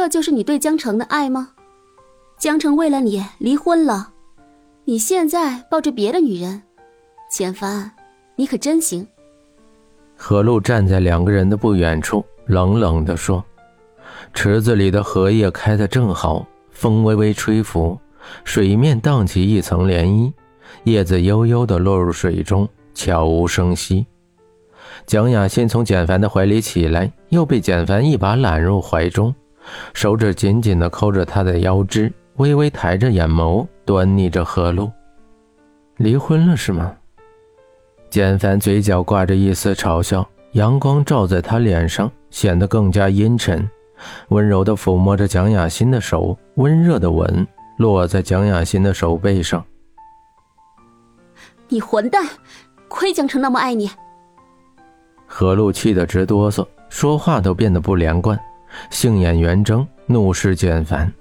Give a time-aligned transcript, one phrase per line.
[0.00, 1.50] 这就是你对江城的爱吗？
[2.38, 4.14] 江城为了你离婚了，
[4.86, 6.62] 你现在抱着别的女人，
[7.30, 7.92] 简凡，
[8.34, 9.06] 你可真行。
[10.16, 13.44] 何露站在两个人的不远处，冷冷地说
[14.32, 18.00] ：“池子里的荷叶开得正好，风微微吹拂，
[18.42, 20.32] 水面荡起一层涟漪，
[20.84, 24.06] 叶子悠悠地落入水中，悄无声息。”
[25.04, 29.34] 蒋雅欣从简凡的怀里起来，又被简凡一把揽入怀中，
[29.92, 34.90] 手指紧紧地抠着她的腰肢，微微抬着眼眸，端倪着何露
[35.98, 36.94] ：“离婚了是吗？”
[38.10, 43.68] 简凡嘴角挂着一丝嘲笑，阳光照在他脸上，显得更加阴沉。
[44.30, 49.64] 温柔地抚摸着蒋雅欣的手，温热的吻落在蒋雅欣的手背上。
[51.68, 52.26] 你混蛋！
[52.88, 53.88] 亏江城那么爱你。
[55.26, 58.36] 何露气得直哆嗦，说话都变得不连贯，
[58.90, 61.12] 杏眼圆睁，怒视简凡。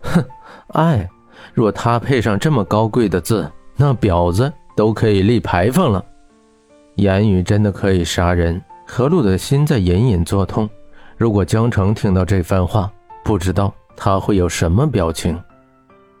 [0.00, 0.24] 哼，
[0.68, 1.08] 爱，
[1.54, 4.52] 若他配上这么高贵的字，那婊子。
[4.74, 6.02] 都可以立牌坊了，
[6.94, 8.58] 言语真的可以杀人。
[8.86, 10.66] 何露的心在隐隐作痛。
[11.18, 12.90] 如果江城听到这番话，
[13.22, 15.38] 不知道他会有什么表情。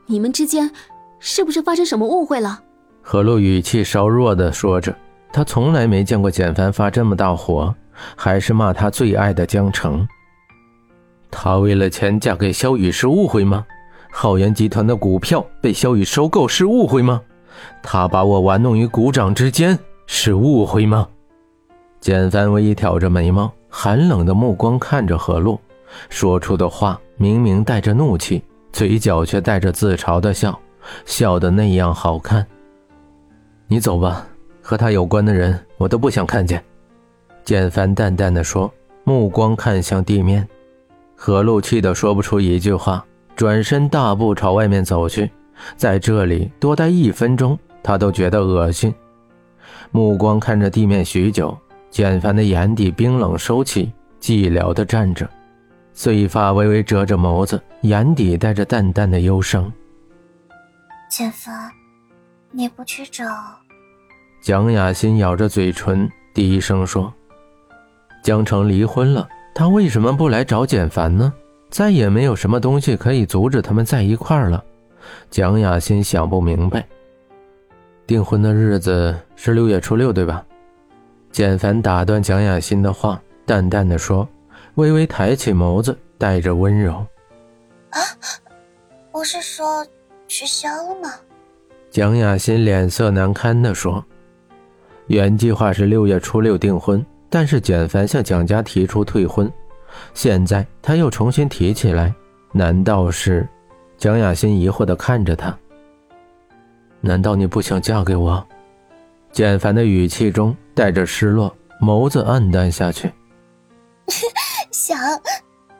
[0.04, 0.70] 你们之间
[1.18, 2.60] 是不是发生什么误会了？
[3.00, 4.94] 何露语气稍弱的说着，
[5.32, 7.74] 他从来没见过简凡发这么大火，
[8.16, 10.06] 还是骂他最爱的江城。
[11.30, 13.64] 他为了钱嫁给萧雨是误会吗？
[14.10, 17.20] 浩源集团的股票被萧雨收购是误会吗？
[17.82, 21.08] 他把我玩弄于股掌之间，是误会吗？
[22.00, 25.58] 简凡微挑着眉毛，寒冷的目光看着何露，
[26.10, 30.58] 说出的话明明带着怒气，嘴角却带着自嘲的笑，
[31.06, 32.46] 笑得那样好看。
[33.68, 34.26] 你走吧，
[34.60, 36.62] 和他有关的人我都不想看见。
[37.44, 38.72] 简凡淡淡的说，
[39.04, 40.46] 目光看向地面。
[41.14, 43.04] 何露气得说不出一句话，
[43.36, 45.30] 转身大步朝外面走去。
[45.76, 48.92] 在这里多待一分钟，他都觉得恶心。
[49.90, 51.56] 目光看着地面许久，
[51.90, 55.28] 简凡的眼底冰冷收起，寂寥的站着，
[55.92, 59.70] 碎发微微遮着眸子，眼底带着淡淡的忧伤。
[61.08, 61.70] 简凡，
[62.50, 63.24] 你不去找？
[64.42, 67.12] 蒋雅欣咬着嘴唇，低声说
[68.22, 71.32] ：“江城离婚了，他为什么不来找简凡呢？
[71.70, 74.62] 再也没有什么东西可以阻止他们在一块儿了。”
[75.30, 76.86] 蒋雅欣想不明白，
[78.06, 80.44] 订婚的日子是六月初六，对吧？
[81.32, 84.28] 简凡打断蒋雅欣的话，淡淡的说，
[84.74, 87.04] 微微抬起眸子，带着温柔
[87.90, 87.98] ：“啊，
[89.10, 89.84] 不是说
[90.28, 91.10] 取消了吗？”
[91.90, 94.04] 蒋雅欣脸色难堪的说
[95.08, 97.04] ：“原计划是六月初六订婚，
[97.34, 99.50] 但是简凡向蒋家提出退婚，
[100.12, 102.14] 现在他又重新提起来，
[102.52, 103.48] 难道是？”
[103.96, 105.56] 蒋雅欣疑惑地看着他。
[107.00, 108.46] 难道你不想嫁给我？
[109.32, 113.10] 简凡的语气中带着失落，眸子黯淡下去。
[114.70, 114.98] 想，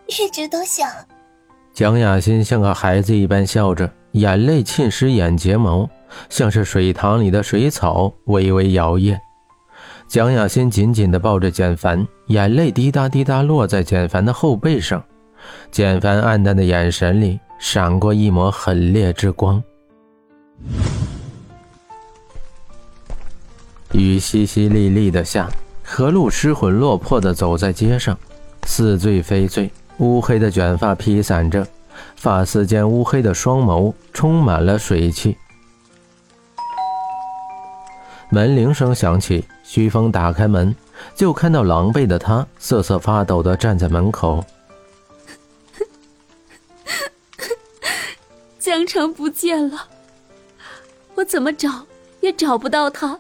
[0.07, 0.89] 一直都想。
[1.75, 5.87] 蒋雅欣像个孩子一般笑着，眼泪浸湿眼睫毛，
[6.31, 9.19] 像是水塘里的水草微微摇曳。
[10.13, 15.03] 蒋雅欣紧紧地抱着简凡，眼泪滴答滴答落在简凡的后背上。
[15.71, 17.41] 简凡黯淡的眼神里。
[17.59, 19.63] 闪过一抹狠烈之光。
[23.93, 25.49] 雨淅淅沥沥的下，
[25.83, 28.19] 何露失魂落魄的走在街上，
[28.65, 31.67] 似醉非醉，乌黑的卷发披散着，
[32.17, 35.39] 发丝间乌黑的双眸充满了水汽。
[38.29, 39.45] 门铃声响起，
[39.75, 40.77] 徐峰打开门，
[41.15, 44.45] 就看到狼狈的他瑟瑟发抖的站在门口。
[48.61, 49.89] 江城不见了，
[51.15, 51.87] 我怎么找
[52.21, 53.19] 也找不到他。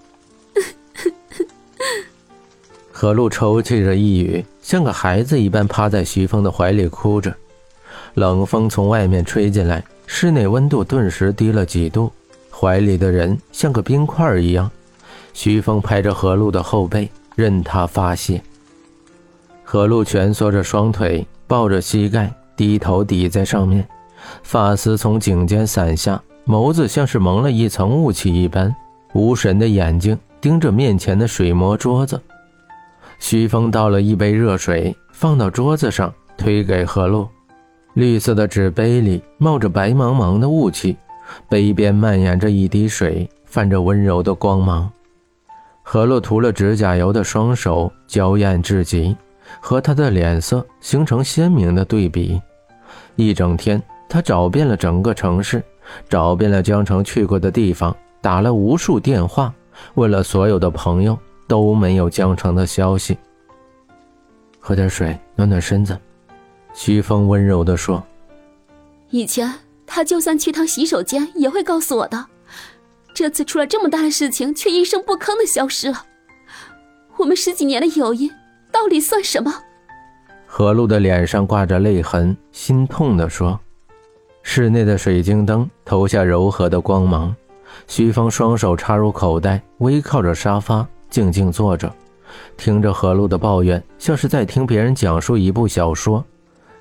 [2.92, 7.34] 何露抽泣着一语，像个孩子一般趴在徐峰的怀里哭着。
[8.12, 12.12] 冷风从外面吹进来，室内温度顿时低了几度，
[12.50, 14.70] 怀里的人像个冰块一样。
[15.32, 18.42] 徐峰拍着何露的后背，任他发泄。
[19.64, 23.86] 何露蜷缩着双腿，抱着膝盖，低头抵在上面。
[24.42, 28.74] 发丝从颈间散下，眸子像是蒙了一层雾气一般，
[29.14, 32.20] 无神的眼睛盯着面前的水磨桌子。
[33.18, 37.26] 徐峰倒了一杯热水，放到桌子上，推给何露。
[37.94, 40.96] 绿色的纸杯里冒着白茫茫的雾气，
[41.48, 44.90] 杯边蔓延着一滴水，泛着温柔的光芒。
[45.92, 49.14] 何露涂了指甲油的双手娇艳至极，
[49.60, 52.40] 和他的脸色形成鲜明的对比。
[53.14, 55.62] 一整天，他找遍了整个城市，
[56.08, 59.52] 找遍了江城去过的地方，打了无数电话，
[59.92, 63.18] 问了所有的朋友，都没有江城的消息。
[64.58, 65.94] 喝点水，暖暖身子。
[66.72, 68.02] 徐峰温柔地说
[69.12, 69.52] ：“以前
[69.86, 72.28] 他就算去趟洗手间，也会告诉我的。
[73.14, 76.06] 这次出了这么大的事情，却一声不吭的消失了。
[77.18, 78.30] 我们十几年的友谊，
[78.70, 79.52] 到底算什么？”
[80.46, 83.58] 何露的脸上挂着泪痕，心痛地说
[84.42, 87.34] ：“室内的水晶灯投下柔和的光芒。”
[87.88, 91.90] 徐峰双手插入口袋，微靠着沙发，静静坐着，
[92.56, 96.22] 听着何露的抱怨，像是在听别人讲述一部小说。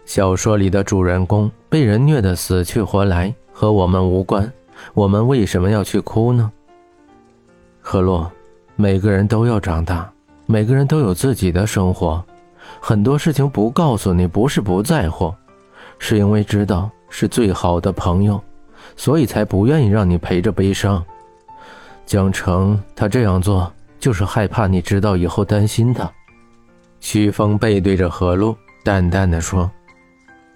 [0.03, 4.51] 小说里的主人公被人虐得死去活来，和我们无关。
[4.93, 6.51] 我们为什么要去哭呢？
[7.79, 8.31] 何洛，
[8.75, 10.11] 每个人都要长大，
[10.45, 12.23] 每个人都有自己的生活。
[12.79, 15.33] 很多事情不告诉你，不是不在乎，
[15.99, 18.41] 是因为知道是最好的朋友，
[18.95, 21.03] 所以才不愿意让你陪着悲伤。
[22.05, 26.09] 江城他这样做，就是害怕你知道以后担心他。
[26.99, 29.69] 徐峰背对着何露，淡淡的说。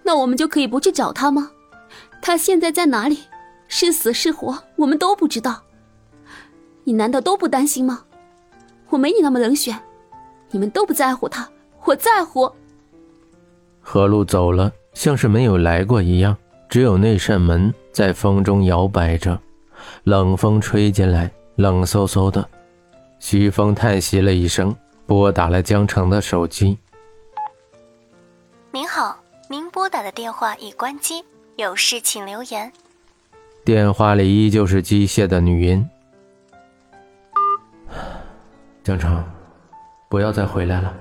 [0.04, 1.50] 那我们就可以不去找他吗？
[2.22, 3.20] 他现在在哪里？
[3.68, 5.62] 是死是活，我们都不知道。
[6.84, 8.04] 你难道都不担心吗？
[8.90, 9.76] 我没你那么冷血。
[10.52, 11.50] 你们都不在乎他，
[11.84, 12.50] 我在乎。
[13.82, 16.38] 何路走了，像是没有来过一样，
[16.70, 19.38] 只有那扇门在风中摇摆着，
[20.04, 22.48] 冷风吹进来，冷飕飕的。
[23.20, 24.74] 徐峰叹息了一声，
[25.06, 26.78] 拨打了江城的手机。
[28.72, 29.20] 您好。
[29.48, 31.24] 您拨打的电话已关机，
[31.56, 32.74] 有事请留言。
[33.66, 35.90] 电话里依旧是机械的女音。
[38.86, 39.24] 江城，
[40.08, 40.94] 不要再回来了。